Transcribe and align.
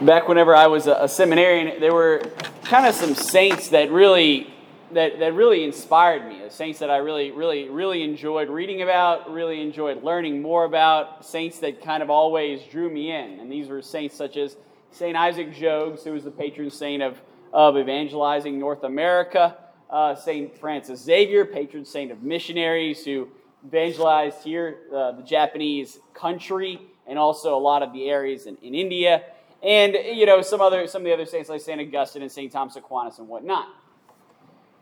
back 0.00 0.28
whenever 0.28 0.54
I 0.54 0.66
was 0.66 0.86
a, 0.86 0.96
a 1.00 1.08
seminarian, 1.08 1.80
there 1.80 1.92
were 1.92 2.22
kind 2.64 2.86
of 2.86 2.94
some 2.94 3.14
saints 3.14 3.68
that 3.68 3.90
really 3.90 4.52
that, 4.92 5.20
that 5.20 5.34
really 5.34 5.62
inspired 5.62 6.26
me. 6.26 6.40
Saints 6.48 6.80
that 6.80 6.90
I 6.90 6.96
really, 6.96 7.30
really, 7.30 7.68
really 7.68 8.02
enjoyed 8.02 8.48
reading 8.48 8.82
about, 8.82 9.32
really 9.32 9.60
enjoyed 9.60 10.02
learning 10.02 10.42
more 10.42 10.64
about. 10.64 11.24
Saints 11.24 11.60
that 11.60 11.80
kind 11.80 12.02
of 12.02 12.10
always 12.10 12.62
drew 12.64 12.90
me 12.90 13.12
in. 13.12 13.38
And 13.38 13.52
these 13.52 13.68
were 13.68 13.82
saints 13.82 14.16
such 14.16 14.36
as 14.36 14.56
St. 14.90 15.16
Isaac 15.16 15.54
Jogues, 15.54 16.02
who 16.02 16.12
was 16.12 16.24
the 16.24 16.30
patron 16.32 16.70
saint 16.70 17.04
of, 17.04 17.20
of 17.52 17.76
evangelizing 17.76 18.58
North 18.58 18.82
America. 18.82 19.56
Uh, 19.88 20.16
St. 20.16 20.58
Francis 20.58 21.04
Xavier, 21.04 21.44
patron 21.44 21.84
saint 21.84 22.10
of 22.10 22.24
missionaries 22.24 23.04
who 23.04 23.28
evangelized 23.64 24.42
here, 24.42 24.78
uh, 24.92 25.12
the 25.12 25.22
Japanese 25.22 26.00
country, 26.14 26.80
and 27.06 27.16
also 27.16 27.56
a 27.56 27.58
lot 27.58 27.82
of 27.84 27.92
the 27.92 28.08
areas 28.08 28.46
in, 28.46 28.56
in 28.56 28.74
India 28.74 29.22
and 29.62 29.94
you 29.94 30.26
know 30.26 30.42
some 30.42 30.60
other 30.60 30.86
some 30.86 31.02
of 31.02 31.06
the 31.06 31.12
other 31.12 31.26
saints 31.26 31.48
like 31.48 31.60
Saint 31.60 31.80
Augustine 31.80 32.22
and 32.22 32.32
Saint 32.32 32.52
Thomas 32.52 32.76
Aquinas 32.76 33.18
and 33.18 33.28
whatnot. 33.28 33.68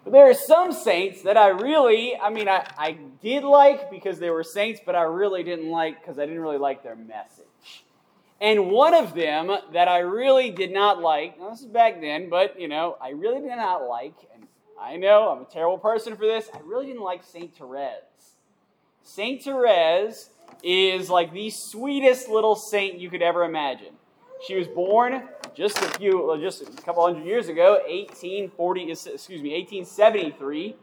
But 0.05 0.13
there 0.13 0.31
are 0.31 0.35
some 0.35 0.73
saints 0.73 1.23
that 1.23 1.37
I 1.37 1.49
really, 1.49 2.17
I 2.17 2.31
mean, 2.31 2.49
I, 2.49 2.67
I 2.79 2.93
did 3.21 3.45
like 3.45 3.91
because 3.91 4.19
they 4.19 4.31
were 4.31 4.43
saints, 4.43 4.81
but 4.87 4.95
I 4.95 5.03
really 5.03 5.43
didn't 5.43 5.69
like 5.69 6.01
because 6.01 6.19
I 6.19 6.25
didn't 6.25 6.41
really 6.41 6.57
like 6.57 6.83
their 6.83 6.97
message. 6.97 7.85
And 8.41 8.71
one 8.71 8.95
of 8.95 9.15
them 9.15 9.55
that 9.73 9.89
I 9.89 9.99
really 9.99 10.51
did 10.51 10.73
not 10.73 11.03
like, 11.03 11.39
now 11.39 11.51
this 11.51 11.61
is 11.61 11.67
back 11.67 12.01
then, 12.01 12.31
but 12.31 12.59
you 12.59 12.69
know, 12.69 12.97
I 13.03 13.11
really 13.11 13.41
did 13.41 13.49
not 13.49 13.89
like, 13.89 14.15
and 14.35 14.47
I 14.81 14.97
know 14.97 15.29
I'm 15.29 15.43
a 15.43 15.45
terrible 15.45 15.79
person 15.79 16.17
for 16.17 16.25
this, 16.25 16.49
I 16.55 16.61
really 16.65 16.87
didn't 16.87 17.03
like 17.03 17.25
Saint 17.25 17.57
Therese. 17.57 18.37
Saint 19.03 19.43
Therese 19.43 20.31
is 20.63 21.11
like 21.11 21.33
the 21.33 21.51
sweetest 21.51 22.29
little 22.29 22.55
saint 22.55 22.99
you 22.99 23.11
could 23.11 23.23
ever 23.23 23.45
imagine. 23.45 23.98
She 24.47 24.57
was 24.57 24.69
born 24.69 25.23
just 25.55 25.79
a 25.79 25.89
few, 25.99 26.39
just 26.41 26.63
a 26.63 26.83
couple 26.83 27.05
hundred 27.05 27.27
years 27.27 27.49
ago, 27.49 27.73
1840, 27.89 28.93
excuse 28.93 29.43
me, 29.43 29.51
1873, 29.53 30.77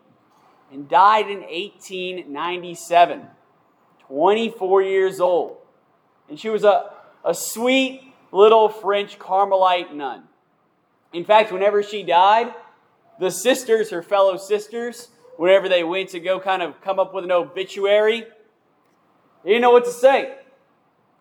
and 0.72 0.90
died 0.90 1.30
in 1.30 1.40
1897, 1.40 3.22
24 4.08 4.82
years 4.82 5.20
old. 5.20 5.58
And 6.30 6.40
she 6.40 6.50
was 6.50 6.64
a, 6.64 6.92
a 7.24 7.34
sweet 7.34 8.02
little 8.32 8.68
French 8.68 9.18
Carmelite 9.18 9.96
nun. 9.96 10.24
In 11.14 11.24
fact, 11.24 11.54
whenever 11.54 11.82
she 11.82 12.04
died, 12.04 12.54
the 13.20 13.32
sisters, 13.32 13.90
her 13.92 14.04
fellow 14.04 14.36
sisters, 14.36 15.10
whenever 15.38 15.70
they 15.70 15.84
went 15.84 16.10
to 16.10 16.20
go 16.20 16.40
kind 16.40 16.62
of 16.62 16.82
come 16.82 17.00
up 17.00 17.14
with 17.14 17.24
an 17.24 17.32
obituary, 17.32 18.26
they 19.44 19.50
didn't 19.50 19.62
know 19.62 19.72
what 19.72 19.86
to 19.86 19.92
say. 19.92 20.36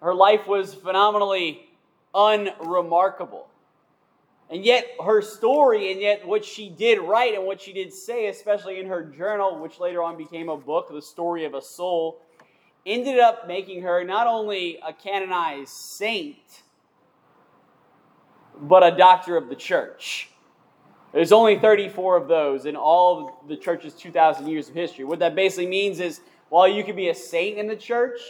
Her 0.01 0.15
life 0.15 0.49
was 0.49 0.75
phenomenally 0.75 1.69
unremarkable. 2.15 3.49
And 4.51 4.65
yet, 4.65 4.87
her 5.03 5.23
story, 5.23 5.91
and 5.91 6.01
yet 6.01 6.27
what 6.27 6.45
she 6.45 6.69
did 6.69 7.01
write 7.01 7.35
and 7.35 7.45
what 7.45 7.61
she 7.61 7.73
did 7.73 7.93
say, 7.93 8.29
especially 8.29 8.79
in 8.79 8.87
her 8.87 9.03
journal, 9.03 9.59
which 9.59 9.81
later 9.81 10.03
on 10.03 10.17
became 10.17 10.49
a 10.49 10.57
book, 10.57 10.89
The 10.91 11.03
Story 11.03 11.45
of 11.45 11.55
a 11.55 11.63
Soul, 11.63 12.21
ended 12.87 13.19
up 13.19 13.49
making 13.49 13.83
her 13.83 14.05
not 14.05 14.27
only 14.27 14.79
a 14.87 14.93
canonized 14.93 15.71
saint, 15.71 16.63
but 18.61 18.83
a 18.83 18.97
doctor 18.97 19.37
of 19.37 19.49
the 19.49 19.57
church. 19.57 20.29
There's 21.13 21.33
only 21.33 21.59
34 21.59 22.17
of 22.17 22.29
those 22.29 22.67
in 22.67 22.77
all 22.77 23.43
the 23.49 23.57
church's 23.57 23.95
2,000 23.95 24.47
years 24.47 24.69
of 24.69 24.75
history. 24.75 25.05
What 25.05 25.21
that 25.21 25.35
basically 25.35 25.69
means 25.69 26.01
is 26.01 26.21
while 26.49 26.69
you 26.69 26.85
can 26.85 26.97
be 26.97 27.09
a 27.09 27.15
saint 27.15 27.59
in 27.59 27.67
the 27.67 27.77
church, 27.77 28.21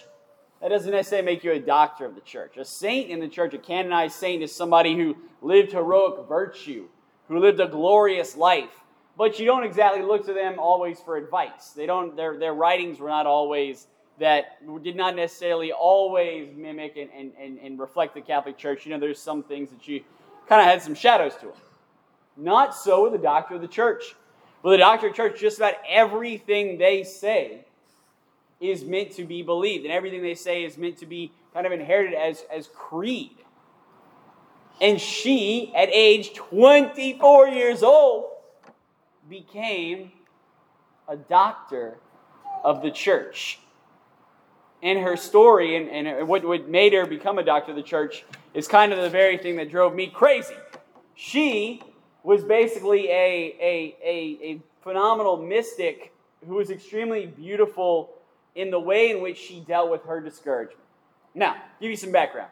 that 0.65 0.71
doesn't 0.71 0.93
necessarily 0.93 1.27
make 1.27 1.45
you 1.45 1.53
a 1.53 1.61
doctor 1.61 2.07
of 2.07 2.15
the 2.15 2.23
church. 2.23 2.57
A 2.57 2.65
saint 2.65 3.11
in 3.11 3.21
the 3.21 3.29
church, 3.29 3.53
a 3.53 3.59
canonized 3.59 4.15
saint, 4.15 4.43
is 4.43 4.51
somebody 4.51 4.97
who 4.97 5.15
lived 5.43 5.73
heroic 5.73 6.27
virtue, 6.27 6.89
who 7.29 7.39
lived 7.39 7.61
a 7.61 7.69
glorious 7.69 8.35
life. 8.35 8.71
But 9.19 9.39
you 9.39 9.45
don't 9.45 9.65
exactly 9.65 10.01
look 10.01 10.25
to 10.25 10.33
them 10.33 10.59
always 10.59 10.99
for 11.01 11.19
advice. 11.19 11.73
They 11.77 11.85
don't, 11.85 12.17
their, 12.17 12.39
their 12.39 12.55
writings 12.55 12.99
were 12.99 13.11
not 13.11 13.27
always 13.27 13.89
that 14.19 14.57
did 14.83 14.97
not 14.97 15.17
necessarily 15.17 15.71
always 15.71 16.57
mimic 16.57 16.97
and, 16.97 17.11
and, 17.15 17.33
and, 17.39 17.59
and 17.59 17.79
reflect 17.79 18.15
the 18.15 18.23
Catholic 18.23 18.57
Church. 18.57 18.87
You 18.87 18.93
know, 18.93 18.99
there's 18.99 19.21
some 19.21 19.43
things 19.43 19.69
that 19.69 19.87
you 19.87 20.03
kind 20.49 20.63
of 20.63 20.67
had 20.67 20.81
some 20.81 20.95
shadows 20.95 21.35
to 21.41 21.47
them. 21.49 21.57
Not 22.39 22.75
so 22.75 23.03
with 23.03 23.13
the 23.13 23.19
doctor 23.19 23.57
of 23.57 23.61
the 23.61 23.69
church. 23.69 24.17
With 24.63 24.73
the 24.73 24.79
doctor 24.79 25.09
of 25.09 25.13
the 25.13 25.17
church, 25.19 25.39
just 25.39 25.59
about 25.59 25.75
everything 25.87 26.79
they 26.79 27.03
say 27.03 27.67
is 28.61 28.85
meant 28.85 29.13
to 29.13 29.25
be 29.25 29.43
believed, 29.43 29.85
and 29.85 29.93
everything 29.93 30.23
they 30.23 30.35
say 30.35 30.65
is 30.65 30.79
meant 30.79 30.99
to 30.99 31.07
be 31.07 31.33
kind 31.53 31.67
of 31.67 31.73
inherited 31.73 32.15
as, 32.15 32.45
as 32.53 32.69
creed. 32.75 33.37
And 34.81 35.01
she, 35.01 35.73
at 35.75 35.89
age 35.91 36.35
24 36.35 37.49
years 37.49 37.83
old, 37.83 38.31
became 39.29 40.13
a 41.09 41.17
doctor 41.17 41.99
of 42.65 42.83
the 42.83 42.91
church. 42.91 43.61
And 44.83 44.99
her 44.99 45.17
story 45.17 45.77
and, 45.77 45.89
and 45.89 46.29
what, 46.29 46.45
what 46.45 46.69
made 46.69 46.93
her 46.93 47.07
become 47.07 47.39
a 47.39 47.43
doctor 47.43 47.71
of 47.71 47.77
the 47.77 47.83
church 47.83 48.25
is 48.53 48.69
kind 48.69 48.93
of 48.93 49.01
the 49.01 49.09
very 49.09 49.39
thing 49.39 49.57
that 49.57 49.71
drove 49.71 49.95
me 49.95 50.09
crazy. 50.09 50.55
She 51.15 51.83
was 52.23 52.43
basically 52.43 53.09
a, 53.09 53.57
a, 53.61 53.97
a, 54.03 54.39
a 54.43 54.63
phenomenal 54.83 55.37
mystic 55.37 56.13
who 56.47 56.55
was 56.55 56.71
extremely 56.71 57.27
beautiful 57.27 58.14
in 58.55 58.71
the 58.71 58.81
way 58.81 59.11
in 59.11 59.21
which 59.21 59.39
she 59.39 59.61
dealt 59.61 59.91
with 59.91 60.05
her 60.05 60.21
discouragement. 60.21 60.81
Now, 61.35 61.57
give 61.81 61.91
you 61.91 61.97
some 61.97 62.13
background. 62.13 62.51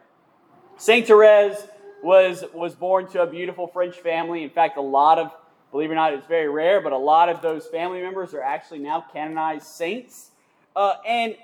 Saint 0.77 1.07
Therese 1.07 1.65
was, 2.03 2.43
was 2.53 2.75
born 2.75 3.07
to 3.11 3.21
a 3.21 3.27
beautiful 3.27 3.67
French 3.67 3.95
family. 3.95 4.43
In 4.43 4.49
fact, 4.49 4.77
a 4.77 4.81
lot 4.81 5.19
of, 5.19 5.31
believe 5.71 5.89
it 5.89 5.93
or 5.93 5.95
not, 5.95 6.13
it's 6.13 6.27
very 6.27 6.49
rare, 6.49 6.81
but 6.81 6.91
a 6.91 6.97
lot 6.97 7.29
of 7.29 7.41
those 7.41 7.67
family 7.67 8.01
members 8.01 8.33
are 8.33 8.41
actually 8.41 8.79
now 8.79 9.05
canonized 9.13 9.65
saints. 9.65 10.31
Uh, 10.75 10.95
and 11.07 11.35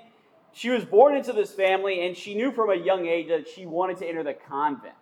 she 0.52 0.68
was 0.68 0.84
born 0.84 1.16
into 1.16 1.32
this 1.32 1.52
family, 1.52 2.06
and 2.06 2.16
she 2.16 2.34
knew 2.34 2.52
from 2.52 2.70
a 2.70 2.74
young 2.74 3.06
age 3.06 3.28
that 3.28 3.48
she 3.48 3.64
wanted 3.64 3.96
to 3.98 4.06
enter 4.06 4.22
the 4.22 4.34
convent. 4.34 4.94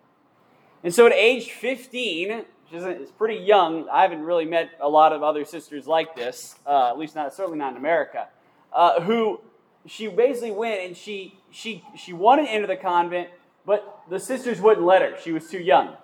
And 0.83 0.93
so 0.93 1.05
at 1.07 1.13
age 1.13 1.51
15, 1.51 2.45
which 2.69 2.81
is 2.81 3.11
pretty 3.11 3.43
young, 3.43 3.89
I 3.89 4.03
haven't 4.03 4.21
really 4.21 4.45
met 4.45 4.69
a 4.79 4.87
lot 4.87 5.11
of 5.11 5.23
other 5.23 5.43
sisters 5.43 5.87
like 5.87 6.15
this, 6.15 6.55
uh, 6.65 6.89
at 6.89 6.97
least 6.97 7.15
not 7.15 7.33
certainly 7.33 7.57
not 7.57 7.71
in 7.71 7.77
America, 7.77 8.27
uh, 8.71 9.01
who 9.01 9.41
she 9.85 10.07
basically 10.07 10.51
went 10.51 10.81
and 10.81 10.95
she 10.95 11.39
she 11.51 11.83
she 11.95 12.13
wanted 12.13 12.45
to 12.45 12.51
enter 12.51 12.67
the 12.67 12.75
convent, 12.75 13.29
but 13.65 14.01
the 14.09 14.19
sisters 14.19 14.59
wouldn't 14.61 14.85
let 14.85 15.01
her. 15.01 15.17
She 15.21 15.31
was 15.31 15.49
too 15.49 15.59
young. 15.59 15.95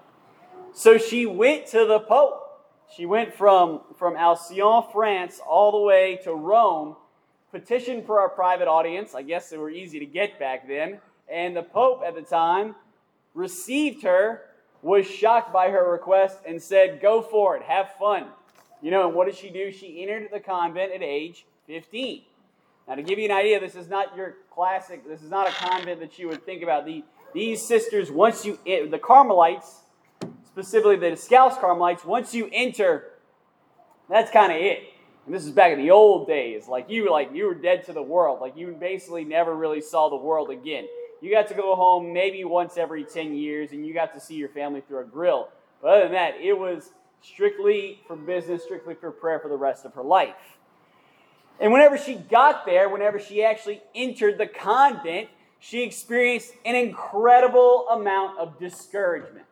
So 0.73 0.97
she 0.97 1.25
went 1.25 1.67
to 1.67 1.85
the 1.85 1.99
Pope. 1.99 2.41
She 2.93 3.05
went 3.05 3.33
from, 3.33 3.81
from 3.97 4.15
Alençon, 4.15 4.91
France, 4.91 5.39
all 5.39 5.71
the 5.71 5.79
way 5.79 6.19
to 6.23 6.33
Rome, 6.33 6.97
petitioned 7.51 8.05
for 8.05 8.25
a 8.25 8.29
private 8.29 8.67
audience. 8.67 9.15
I 9.15 9.21
guess 9.21 9.49
they 9.49 9.57
were 9.57 9.69
easy 9.69 9.99
to 9.99 10.05
get 10.05 10.37
back 10.37 10.67
then. 10.67 10.99
And 11.29 11.55
the 11.55 11.63
Pope 11.63 12.03
at 12.05 12.13
the 12.13 12.21
time 12.21 12.75
received 13.33 14.03
her, 14.03 14.41
was 14.81 15.07
shocked 15.07 15.51
by 15.51 15.69
her 15.69 15.91
request, 15.91 16.39
and 16.45 16.61
said, 16.61 17.01
Go 17.01 17.21
for 17.21 17.55
it, 17.55 17.63
have 17.63 17.93
fun. 17.97 18.25
You 18.81 18.91
know, 18.91 19.07
and 19.07 19.15
what 19.15 19.25
did 19.25 19.35
she 19.35 19.49
do? 19.49 19.71
She 19.71 20.03
entered 20.03 20.29
the 20.31 20.41
convent 20.41 20.91
at 20.91 21.01
age 21.01 21.45
15. 21.67 22.21
Now, 22.87 22.95
to 22.95 23.03
give 23.03 23.17
you 23.17 23.25
an 23.25 23.31
idea, 23.31 23.59
this 23.59 23.75
is 23.75 23.87
not 23.87 24.15
your 24.15 24.35
classic, 24.51 25.07
this 25.07 25.21
is 25.21 25.29
not 25.29 25.47
a 25.47 25.51
convent 25.51 25.99
that 26.01 26.19
you 26.19 26.27
would 26.27 26.45
think 26.45 26.61
about. 26.61 26.85
The, 26.85 27.03
these 27.33 27.61
sisters, 27.61 28.11
once 28.11 28.45
you, 28.45 28.59
the 28.65 28.99
Carmelites, 29.01 29.81
specifically 30.45 30.95
the 30.95 31.09
Discalced 31.09 31.59
Carmelites, 31.59 32.05
once 32.05 32.33
you 32.33 32.49
enter, 32.53 33.11
that's 34.09 34.29
kind 34.31 34.51
of 34.51 34.59
it. 34.59 34.83
And 35.25 35.33
this 35.33 35.43
is 35.43 35.51
back 35.51 35.71
in 35.71 35.79
the 35.79 35.89
old 35.89 36.27
days. 36.27 36.67
Like 36.67 36.89
you, 36.89 37.11
like 37.11 37.31
you 37.33 37.45
were 37.45 37.55
dead 37.55 37.83
to 37.85 37.93
the 37.93 38.03
world. 38.03 38.39
Like 38.39 38.55
you 38.55 38.75
basically 38.79 39.23
never 39.23 39.55
really 39.55 39.81
saw 39.81 40.09
the 40.09 40.15
world 40.15 40.51
again. 40.51 40.85
You 41.21 41.31
got 41.31 41.47
to 41.47 41.55
go 41.55 41.75
home 41.75 42.13
maybe 42.13 42.43
once 42.43 42.77
every 42.77 43.03
10 43.03 43.33
years 43.33 43.71
and 43.71 43.85
you 43.85 43.93
got 43.93 44.13
to 44.13 44.19
see 44.19 44.35
your 44.35 44.49
family 44.49 44.81
through 44.81 44.99
a 44.99 45.05
grill. 45.05 45.49
But 45.81 45.87
other 45.89 46.03
than 46.03 46.11
that, 46.11 46.35
it 46.39 46.53
was 46.53 46.91
strictly 47.21 48.01
for 48.07 48.15
business, 48.15 48.63
strictly 48.63 48.93
for 48.93 49.09
prayer 49.11 49.39
for 49.39 49.49
the 49.49 49.57
rest 49.57 49.85
of 49.85 49.93
her 49.95 50.03
life. 50.03 50.35
And 51.59 51.71
whenever 51.71 51.97
she 51.97 52.15
got 52.15 52.65
there, 52.65 52.89
whenever 52.89 53.19
she 53.19 53.43
actually 53.43 53.81
entered 53.93 54.37
the 54.37 54.47
convent, 54.47 55.29
she 55.59 55.83
experienced 55.83 56.53
an 56.65 56.75
incredible 56.75 57.87
amount 57.89 58.37
of 58.37 58.59
discouragement. 58.59 59.45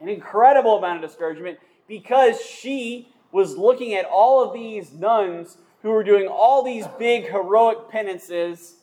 An 0.00 0.08
incredible 0.08 0.78
amount 0.78 1.02
of 1.02 1.10
discouragement 1.10 1.58
because 1.86 2.40
she 2.40 3.08
was 3.32 3.56
looking 3.56 3.94
at 3.94 4.04
all 4.04 4.42
of 4.42 4.52
these 4.52 4.92
nuns 4.92 5.58
who 5.82 5.90
were 5.90 6.04
doing 6.04 6.26
all 6.26 6.62
these 6.62 6.86
big 6.98 7.30
heroic 7.30 7.88
penances. 7.90 8.74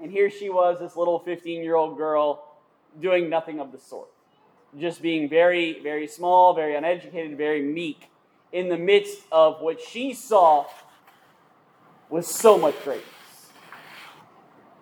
And 0.00 0.10
here 0.10 0.30
she 0.30 0.50
was, 0.50 0.80
this 0.80 0.96
little 0.96 1.18
15 1.18 1.62
year 1.62 1.76
old 1.76 1.96
girl, 1.96 2.44
doing 3.00 3.28
nothing 3.28 3.60
of 3.60 3.72
the 3.72 3.78
sort. 3.78 4.08
Just 4.78 5.02
being 5.02 5.28
very, 5.28 5.80
very 5.80 6.06
small, 6.06 6.54
very 6.54 6.74
uneducated, 6.74 7.36
very 7.36 7.62
meek 7.62 8.10
in 8.52 8.68
the 8.68 8.78
midst 8.78 9.22
of 9.30 9.60
what 9.60 9.80
she 9.80 10.14
saw 10.14 10.66
with 12.10 12.26
so 12.26 12.58
much 12.58 12.74
greatness. 12.84 13.08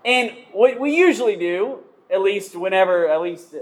And 0.04 0.32
what 0.52 0.80
we 0.80 0.96
usually 0.96 1.36
do, 1.36 1.80
at 2.10 2.20
least 2.20 2.56
whenever, 2.56 3.08
at 3.08 3.20
least 3.20 3.54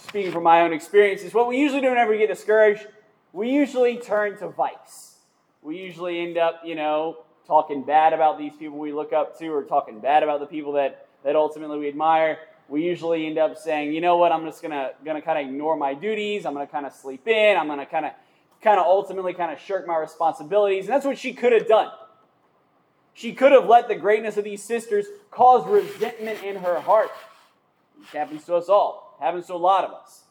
speaking 0.00 0.32
from 0.32 0.42
my 0.42 0.62
own 0.62 0.72
experiences, 0.72 1.32
what 1.32 1.48
we 1.48 1.58
usually 1.58 1.80
do 1.80 1.88
whenever 1.88 2.12
we 2.12 2.18
get 2.18 2.28
discouraged, 2.28 2.86
we 3.32 3.50
usually 3.50 3.96
turn 3.96 4.36
to 4.38 4.48
vice. 4.48 5.16
We 5.62 5.78
usually 5.78 6.20
end 6.20 6.38
up, 6.38 6.62
you 6.64 6.74
know, 6.74 7.24
talking 7.46 7.82
bad 7.82 8.12
about 8.12 8.38
these 8.38 8.52
people 8.54 8.78
we 8.78 8.92
look 8.92 9.12
up 9.12 9.38
to 9.38 9.48
or 9.48 9.64
talking 9.64 10.00
bad 10.00 10.22
about 10.22 10.40
the 10.40 10.46
people 10.46 10.72
that, 10.72 11.08
that 11.24 11.34
ultimately 11.34 11.78
we 11.78 11.88
admire. 11.88 12.38
We 12.68 12.84
usually 12.84 13.26
end 13.26 13.38
up 13.38 13.56
saying, 13.56 13.94
you 13.94 14.02
know 14.02 14.18
what, 14.18 14.30
I'm 14.30 14.44
just 14.44 14.62
gonna 14.62 14.90
gonna 15.04 15.22
kind 15.22 15.38
of 15.38 15.52
ignore 15.52 15.74
my 15.74 15.94
duties, 15.94 16.44
I'm 16.44 16.52
gonna 16.52 16.66
kind 16.66 16.84
of 16.84 16.92
sleep 16.92 17.26
in, 17.26 17.56
I'm 17.56 17.66
gonna 17.66 17.86
kind 17.86 18.04
of 18.04 18.12
kind 18.62 18.78
of 18.78 18.84
ultimately 18.86 19.32
kind 19.32 19.50
of 19.50 19.58
shirk 19.58 19.86
my 19.86 19.96
responsibilities. 19.96 20.84
And 20.84 20.92
that's 20.92 21.06
what 21.06 21.16
she 21.16 21.32
could 21.32 21.52
have 21.52 21.66
done. 21.66 21.90
She 23.14 23.32
could 23.32 23.52
have 23.52 23.66
let 23.66 23.88
the 23.88 23.94
greatness 23.94 24.36
of 24.36 24.44
these 24.44 24.62
sisters 24.62 25.06
cause 25.30 25.66
resentment 25.66 26.42
in 26.42 26.56
her 26.56 26.80
heart. 26.80 27.10
It 28.00 28.16
happens 28.16 28.44
to 28.44 28.54
us 28.54 28.68
all, 28.68 29.16
happens 29.20 29.46
to 29.48 29.54
a 29.54 29.56
lot 29.56 29.84
of 29.84 29.92
us. 29.92 30.24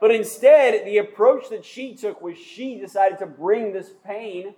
But 0.00 0.10
instead, 0.10 0.86
the 0.86 0.98
approach 0.98 1.50
that 1.50 1.64
she 1.64 1.94
took 1.94 2.22
was 2.22 2.38
she 2.38 2.76
decided 2.76 3.18
to 3.18 3.26
bring 3.26 3.72
this 3.72 3.90
pain 4.04 4.54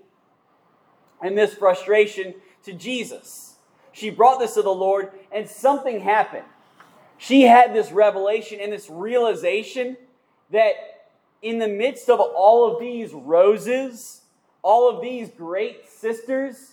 and 1.21 1.37
this 1.37 1.55
frustration 1.55 2.35
to 2.65 2.73
Jesus. 2.73 3.57
She 3.91 4.11
brought 4.11 4.39
this 4.39 4.55
to 4.55 4.63
the 4.63 4.71
Lord, 4.71 5.11
and 5.31 5.49
something 5.49 6.01
happened. 6.01 6.45
She 7.19 7.43
had 7.43 7.75
this 7.75 7.93
revelation 7.93 8.59
and 8.61 8.73
this 8.73 8.89
realization 8.89 9.97
that 10.51 10.73
in 11.43 11.59
the 11.59 11.69
midst 11.69 12.09
of 12.09 12.21
all 12.21 12.73
of 12.73 12.81
these 12.81 13.13
roses, 13.13 14.23
all 14.63 14.89
of 14.89 15.03
these 15.03 15.29
great 15.29 15.89
sisters, 15.89 16.72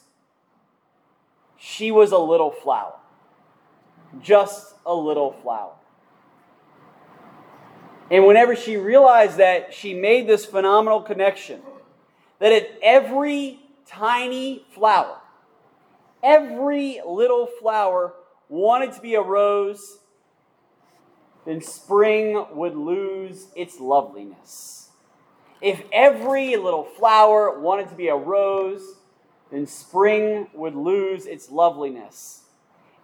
she 1.60 1.92
was 1.92 2.12
a 2.12 2.18
little 2.18 2.52
flower. 2.52 2.94
Just 4.22 4.74
a 4.86 4.94
little 4.94 5.34
flower. 5.44 5.74
And 8.10 8.26
whenever 8.26 8.56
she 8.56 8.78
realized 8.78 9.38
that, 9.38 9.74
she 9.74 9.94
made 9.94 10.26
this 10.28 10.46
phenomenal 10.46 11.02
connection 11.02 11.62
that 12.40 12.52
at 12.52 12.70
every 12.82 13.60
tiny 13.86 14.66
flower, 14.74 15.18
every 16.24 17.02
little 17.06 17.46
flower 17.46 18.14
wanted 18.48 18.94
to 18.94 19.02
be 19.02 19.14
a 19.16 19.22
rose, 19.22 20.00
then 21.46 21.62
spring 21.62 22.46
would 22.52 22.76
lose 22.76 23.48
its 23.56 23.80
loveliness. 23.80 24.90
If 25.62 25.84
every 25.92 26.56
little 26.56 26.86
flower 26.86 27.60
wanted 27.60 27.90
to 27.90 27.96
be 27.96 28.08
a 28.08 28.16
rose, 28.16 28.96
then 29.52 29.66
spring 29.66 30.48
would 30.54 30.76
lose 30.76 31.26
its 31.26 31.50
loveliness. 31.50 32.44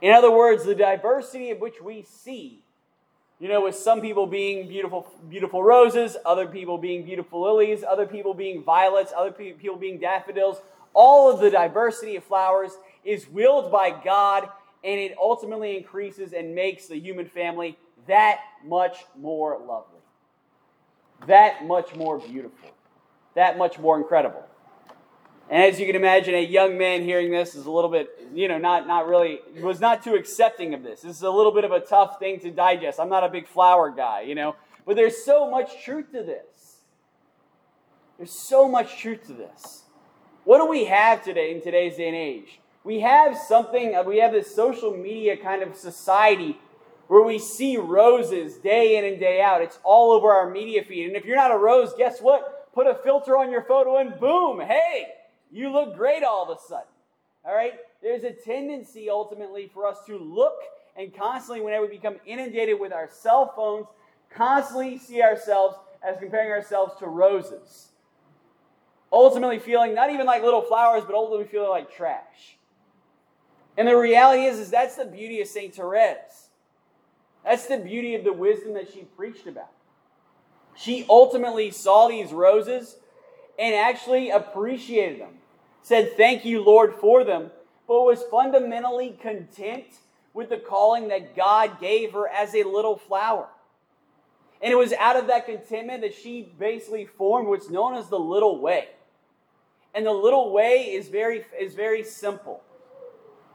In 0.01 0.11
other 0.11 0.31
words, 0.31 0.65
the 0.65 0.75
diversity 0.75 1.51
of 1.51 1.59
which 1.59 1.81
we 1.81 2.03
see, 2.03 2.63
you 3.39 3.49
know, 3.49 3.63
with 3.63 3.75
some 3.75 4.01
people 4.01 4.27
being 4.27 4.67
beautiful, 4.67 5.11
beautiful 5.29 5.63
roses, 5.63 6.15
other 6.25 6.47
people 6.47 6.77
being 6.77 7.03
beautiful 7.03 7.41
lilies, 7.41 7.83
other 7.83 8.05
people 8.05 8.33
being 8.33 8.63
violets, 8.63 9.11
other 9.15 9.31
people 9.31 9.75
being 9.75 9.99
daffodils, 9.99 10.61
all 10.93 11.31
of 11.31 11.39
the 11.39 11.49
diversity 11.49 12.15
of 12.15 12.23
flowers 12.23 12.71
is 13.03 13.27
willed 13.27 13.71
by 13.71 13.89
God, 13.89 14.47
and 14.83 14.99
it 14.99 15.15
ultimately 15.19 15.75
increases 15.75 16.33
and 16.33 16.55
makes 16.55 16.87
the 16.87 16.99
human 16.99 17.27
family 17.27 17.77
that 18.07 18.39
much 18.63 19.05
more 19.17 19.59
lovely, 19.59 19.99
that 21.27 21.65
much 21.65 21.95
more 21.95 22.19
beautiful, 22.19 22.69
that 23.33 23.57
much 23.57 23.79
more 23.79 23.97
incredible. 23.97 24.45
And 25.49 25.61
as 25.61 25.79
you 25.79 25.85
can 25.85 25.95
imagine, 25.95 26.33
a 26.33 26.43
young 26.43 26.77
man 26.77 27.03
hearing 27.03 27.31
this 27.31 27.53
is 27.53 27.67
a 27.67 27.71
little 27.71 27.89
bit, 27.89 28.09
you 28.33 28.47
know, 28.47 28.57
not, 28.57 28.87
not 28.87 29.07
really, 29.07 29.39
was 29.61 29.79
not 29.79 30.03
too 30.03 30.15
accepting 30.15 30.73
of 30.73 30.81
this. 30.81 31.01
This 31.01 31.17
is 31.17 31.21
a 31.21 31.29
little 31.29 31.51
bit 31.51 31.63
of 31.63 31.71
a 31.71 31.79
tough 31.79 32.17
thing 32.17 32.39
to 32.39 32.49
digest. 32.49 32.99
I'm 32.99 33.09
not 33.09 33.23
a 33.23 33.29
big 33.29 33.47
flower 33.47 33.91
guy, 33.91 34.21
you 34.21 34.33
know, 34.33 34.55
but 34.85 34.95
there's 34.95 35.23
so 35.23 35.49
much 35.49 35.83
truth 35.83 36.11
to 36.13 36.23
this. 36.23 36.77
There's 38.17 38.31
so 38.31 38.67
much 38.67 38.99
truth 38.99 39.27
to 39.27 39.33
this. 39.33 39.83
What 40.45 40.59
do 40.59 40.67
we 40.67 40.85
have 40.85 41.23
today 41.23 41.53
in 41.53 41.61
today's 41.61 41.97
day 41.97 42.07
and 42.07 42.15
age? 42.15 42.59
We 42.83 43.01
have 43.01 43.37
something, 43.37 43.95
uh, 43.95 44.03
we 44.03 44.19
have 44.19 44.31
this 44.31 44.55
social 44.55 44.95
media 44.95 45.37
kind 45.37 45.61
of 45.61 45.75
society 45.75 46.57
where 47.07 47.23
we 47.23 47.37
see 47.37 47.77
roses 47.77 48.57
day 48.57 48.97
in 48.97 49.05
and 49.05 49.19
day 49.19 49.41
out. 49.41 49.61
It's 49.61 49.79
all 49.83 50.11
over 50.11 50.31
our 50.31 50.49
media 50.49 50.83
feed. 50.83 51.07
And 51.07 51.15
if 51.15 51.25
you're 51.25 51.35
not 51.35 51.51
a 51.51 51.57
rose, 51.57 51.93
guess 51.97 52.19
what? 52.19 52.73
Put 52.73 52.87
a 52.87 52.95
filter 52.95 53.37
on 53.37 53.51
your 53.51 53.63
photo 53.63 53.97
and 53.97 54.19
boom, 54.19 54.59
hey, 54.59 55.07
you 55.57 55.71
look 55.71 55.95
great 55.95 56.23
all 56.23 56.49
of 56.49 56.57
a 56.57 56.61
sudden. 56.61 56.87
All 57.43 57.55
right? 57.55 57.73
There's 58.01 58.23
a 58.23 58.31
tendency 58.31 59.09
ultimately 59.09 59.69
for 59.73 59.87
us 59.87 59.97
to 60.07 60.17
look 60.17 60.55
and 60.95 61.13
constantly, 61.13 61.61
whenever 61.61 61.85
we 61.85 61.91
become 61.91 62.15
inundated 62.25 62.79
with 62.79 62.93
our 62.93 63.09
cell 63.11 63.51
phones, 63.53 63.87
constantly 64.29 64.97
see 64.97 65.21
ourselves 65.21 65.75
as 66.01 66.17
comparing 66.19 66.51
ourselves 66.51 66.93
to 66.99 67.07
roses. 67.07 67.89
Ultimately, 69.11 69.59
feeling 69.59 69.93
not 69.93 70.09
even 70.09 70.25
like 70.25 70.41
little 70.41 70.61
flowers, 70.61 71.03
but 71.05 71.15
ultimately 71.15 71.47
feeling 71.47 71.69
like 71.69 71.93
trash. 71.93 72.57
And 73.77 73.87
the 73.87 73.95
reality 73.95 74.45
is, 74.45 74.57
is 74.57 74.69
that's 74.69 74.95
the 74.95 75.05
beauty 75.05 75.41
of 75.41 75.47
St. 75.47 75.75
Therese. 75.75 76.49
That's 77.43 77.67
the 77.67 77.77
beauty 77.77 78.15
of 78.15 78.23
the 78.23 78.33
wisdom 78.33 78.73
that 78.73 78.91
she 78.91 79.01
preached 79.01 79.47
about. 79.47 79.71
She 80.75 81.05
ultimately 81.09 81.71
saw 81.71 82.07
these 82.07 82.31
roses 82.31 82.97
and 83.59 83.75
actually 83.75 84.29
appreciated 84.29 85.21
them, 85.21 85.35
said, 85.85 86.17
Thank 86.17 86.45
you, 86.45 86.63
Lord, 86.63 86.95
for 86.95 87.23
them, 87.23 87.51
but 87.87 88.03
was 88.03 88.23
fundamentally 88.23 89.17
content 89.21 89.85
with 90.33 90.49
the 90.49 90.57
calling 90.57 91.09
that 91.09 91.35
God 91.35 91.79
gave 91.79 92.13
her 92.13 92.27
as 92.27 92.55
a 92.55 92.63
little 92.63 92.97
flower. 92.97 93.47
And 94.61 94.71
it 94.71 94.75
was 94.75 94.93
out 94.93 95.15
of 95.15 95.27
that 95.27 95.45
contentment 95.45 96.01
that 96.01 96.15
she 96.15 96.51
basically 96.57 97.05
formed 97.05 97.47
what's 97.47 97.69
known 97.69 97.95
as 97.95 98.09
the 98.09 98.19
little 98.19 98.59
way. 98.59 98.87
And 99.93 100.05
the 100.05 100.11
little 100.11 100.51
way 100.51 100.91
is 100.93 101.07
very, 101.07 101.45
is 101.59 101.75
very 101.75 102.03
simple. 102.03 102.63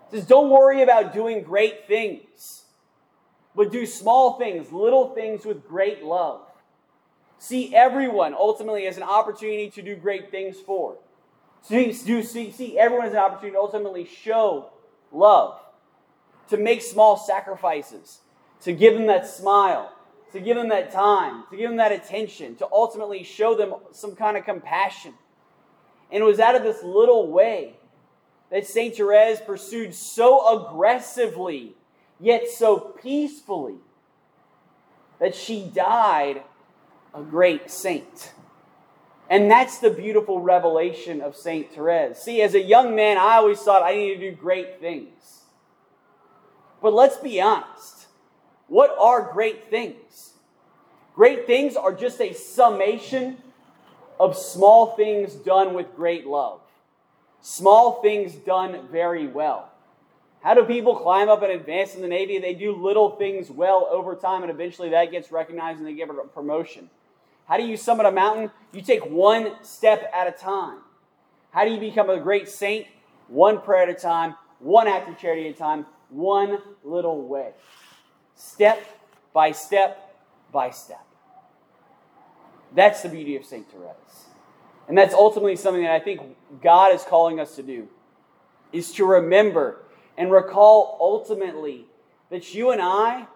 It 0.06 0.18
says, 0.18 0.26
Don't 0.26 0.50
worry 0.50 0.82
about 0.82 1.12
doing 1.12 1.42
great 1.42 1.88
things, 1.88 2.64
but 3.56 3.72
do 3.72 3.84
small 3.86 4.38
things, 4.38 4.70
little 4.70 5.14
things 5.14 5.44
with 5.44 5.66
great 5.66 6.04
love 6.04 6.42
see 7.40 7.74
everyone 7.74 8.34
ultimately 8.34 8.86
as 8.86 8.98
an 8.98 9.02
opportunity 9.02 9.70
to 9.70 9.82
do 9.82 9.96
great 9.96 10.30
things 10.30 10.58
for. 10.58 10.98
See, 11.62 11.92
see, 11.92 12.50
see 12.50 12.78
everyone 12.78 13.06
has 13.06 13.14
an 13.14 13.20
opportunity 13.20 13.52
to 13.52 13.60
ultimately 13.60 14.04
show 14.04 14.70
love, 15.12 15.60
to 16.48 16.56
make 16.56 16.82
small 16.82 17.16
sacrifices, 17.16 18.20
to 18.62 18.72
give 18.72 18.94
them 18.94 19.06
that 19.06 19.26
smile, 19.26 19.92
to 20.32 20.40
give 20.40 20.56
them 20.56 20.68
that 20.68 20.90
time, 20.90 21.44
to 21.50 21.56
give 21.56 21.68
them 21.68 21.76
that 21.76 21.92
attention, 21.92 22.56
to 22.56 22.68
ultimately 22.72 23.22
show 23.22 23.54
them 23.54 23.74
some 23.92 24.14
kind 24.14 24.36
of 24.36 24.44
compassion. 24.44 25.14
And 26.10 26.22
it 26.22 26.26
was 26.26 26.40
out 26.40 26.54
of 26.54 26.62
this 26.62 26.82
little 26.82 27.30
way 27.30 27.76
that 28.50 28.66
St. 28.66 28.96
Therese 28.96 29.40
pursued 29.40 29.94
so 29.94 30.66
aggressively, 30.66 31.74
yet 32.18 32.48
so 32.48 32.78
peacefully, 32.78 33.76
that 35.20 35.34
she 35.34 35.64
died 35.64 36.42
a 37.14 37.22
great 37.22 37.70
saint. 37.70 38.32
And 39.30 39.48
that's 39.48 39.78
the 39.78 39.90
beautiful 39.90 40.40
revelation 40.40 41.20
of 41.20 41.36
St. 41.36 41.72
Therese. 41.72 42.18
See, 42.18 42.42
as 42.42 42.54
a 42.54 42.60
young 42.60 42.96
man, 42.96 43.16
I 43.16 43.36
always 43.36 43.60
thought 43.60 43.84
I 43.84 43.94
needed 43.94 44.20
to 44.20 44.30
do 44.32 44.36
great 44.36 44.80
things. 44.80 45.44
But 46.82 46.92
let's 46.92 47.16
be 47.16 47.40
honest. 47.40 48.08
What 48.66 48.94
are 48.98 49.30
great 49.32 49.70
things? 49.70 50.32
Great 51.14 51.46
things 51.46 51.76
are 51.76 51.92
just 51.92 52.20
a 52.20 52.32
summation 52.32 53.36
of 54.18 54.36
small 54.36 54.96
things 54.96 55.34
done 55.34 55.74
with 55.74 55.94
great 55.96 56.26
love, 56.26 56.60
small 57.40 58.02
things 58.02 58.34
done 58.34 58.86
very 58.90 59.26
well. 59.26 59.70
How 60.42 60.54
do 60.54 60.64
people 60.64 60.96
climb 60.96 61.28
up 61.28 61.42
and 61.42 61.52
advance 61.52 61.94
in 61.94 62.02
the 62.02 62.08
Navy? 62.08 62.38
They 62.38 62.54
do 62.54 62.74
little 62.74 63.16
things 63.16 63.50
well 63.50 63.88
over 63.90 64.14
time, 64.14 64.42
and 64.42 64.50
eventually 64.50 64.90
that 64.90 65.10
gets 65.10 65.30
recognized 65.30 65.78
and 65.78 65.86
they 65.86 65.94
get 65.94 66.08
a 66.08 66.14
promotion. 66.14 66.90
How 67.50 67.56
do 67.56 67.64
you 67.64 67.76
summit 67.76 68.06
a 68.06 68.12
mountain? 68.12 68.52
You 68.70 68.80
take 68.80 69.04
one 69.04 69.56
step 69.62 70.08
at 70.14 70.28
a 70.28 70.30
time. 70.30 70.78
How 71.50 71.64
do 71.64 71.72
you 71.72 71.80
become 71.80 72.08
a 72.08 72.20
great 72.20 72.48
saint? 72.48 72.86
One 73.26 73.60
prayer 73.60 73.82
at 73.82 73.88
a 73.88 73.94
time, 73.94 74.36
one 74.60 74.86
act 74.86 75.08
of 75.08 75.18
charity 75.18 75.48
at 75.48 75.56
a 75.56 75.58
time, 75.58 75.84
one 76.10 76.58
little 76.84 77.26
way. 77.26 77.50
Step 78.36 78.80
by 79.32 79.50
step 79.50 80.16
by 80.52 80.70
step. 80.70 81.04
That's 82.72 83.02
the 83.02 83.08
beauty 83.08 83.34
of 83.34 83.44
St. 83.44 83.68
Therese. 83.68 84.26
And 84.86 84.96
that's 84.96 85.12
ultimately 85.12 85.56
something 85.56 85.82
that 85.82 85.92
I 85.92 85.98
think 85.98 86.20
God 86.62 86.94
is 86.94 87.02
calling 87.02 87.40
us 87.40 87.56
to 87.56 87.64
do 87.64 87.88
is 88.72 88.92
to 88.92 89.04
remember 89.04 89.82
and 90.16 90.30
recall 90.30 90.96
ultimately 91.00 91.86
that 92.30 92.54
you 92.54 92.70
and 92.70 92.80
I 92.80 93.26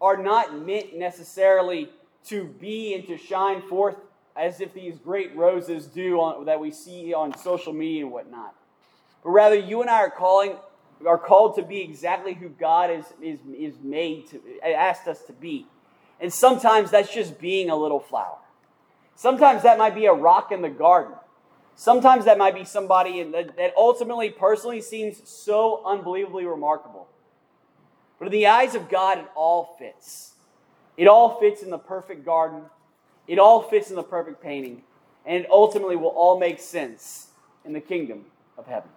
are 0.00 0.16
not 0.16 0.58
meant 0.58 0.96
necessarily 0.96 1.88
to 2.26 2.44
be 2.44 2.94
and 2.94 3.06
to 3.06 3.16
shine 3.16 3.62
forth 3.62 3.96
as 4.36 4.60
if 4.60 4.72
these 4.72 4.98
great 4.98 5.34
roses 5.36 5.86
do 5.86 6.20
on, 6.20 6.44
that 6.46 6.60
we 6.60 6.70
see 6.70 7.12
on 7.12 7.36
social 7.36 7.72
media 7.72 8.04
and 8.04 8.12
whatnot. 8.12 8.54
But 9.22 9.30
rather, 9.30 9.56
you 9.56 9.80
and 9.80 9.90
I 9.90 9.98
are 9.98 10.10
calling 10.10 10.56
are 11.06 11.18
called 11.18 11.56
to 11.56 11.62
be 11.62 11.80
exactly 11.80 12.34
who 12.34 12.48
God 12.50 12.90
is, 12.90 13.04
is, 13.22 13.40
is 13.56 13.74
made 13.82 14.28
to, 14.28 14.40
asked 14.62 15.08
us 15.08 15.22
to 15.24 15.32
be. 15.32 15.66
And 16.20 16.32
sometimes 16.32 16.90
that's 16.90 17.12
just 17.12 17.38
being 17.38 17.70
a 17.70 17.76
little 17.76 18.00
flower. 18.00 18.36
Sometimes 19.16 19.62
that 19.62 19.78
might 19.78 19.94
be 19.94 20.06
a 20.06 20.12
rock 20.12 20.52
in 20.52 20.62
the 20.62 20.68
garden. 20.68 21.14
Sometimes 21.74 22.26
that 22.26 22.36
might 22.36 22.54
be 22.54 22.64
somebody 22.64 23.22
that, 23.22 23.56
that 23.56 23.72
ultimately, 23.76 24.28
personally, 24.28 24.82
seems 24.82 25.26
so 25.28 25.82
unbelievably 25.86 26.44
remarkable. 26.44 27.08
But 28.18 28.26
in 28.26 28.32
the 28.32 28.46
eyes 28.48 28.74
of 28.74 28.90
God, 28.90 29.18
it 29.18 29.26
all 29.34 29.76
fits. 29.78 30.34
It 31.00 31.08
all 31.08 31.40
fits 31.40 31.62
in 31.62 31.70
the 31.70 31.78
perfect 31.78 32.26
garden. 32.26 32.60
It 33.26 33.38
all 33.38 33.62
fits 33.62 33.88
in 33.88 33.96
the 33.96 34.02
perfect 34.02 34.42
painting. 34.42 34.82
And 35.24 35.44
it 35.44 35.50
ultimately 35.50 35.96
will 35.96 36.08
all 36.08 36.38
make 36.38 36.60
sense 36.60 37.28
in 37.64 37.72
the 37.72 37.80
kingdom 37.80 38.26
of 38.58 38.66
heaven. 38.66 38.90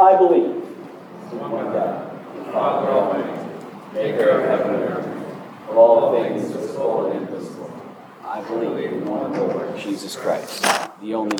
I 0.00 0.16
believe 0.16 0.56
one 1.30 1.50
God, 1.50 2.10
Father 2.52 2.88
Almighty, 2.88 3.54
maker 3.92 4.30
of 4.30 4.44
heaven 4.48 4.74
and 4.76 4.84
earth, 4.84 5.06
of 5.68 5.76
all 5.76 6.22
things 6.22 6.50
visible 6.50 7.12
and 7.12 7.20
invisible. 7.28 7.70
I 8.24 8.40
believe 8.42 8.92
in 8.92 9.04
one 9.04 9.32
Lord, 9.34 9.76
Jesus 9.76 10.16
Christ, 10.16 10.62
the 11.02 11.14
only 11.14 11.36